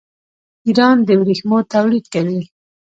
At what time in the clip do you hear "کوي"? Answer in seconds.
2.13-2.41